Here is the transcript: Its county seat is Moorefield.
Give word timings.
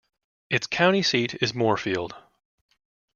Its 0.49 0.65
county 0.65 1.03
seat 1.03 1.35
is 1.43 1.53
Moorefield. 1.53 2.13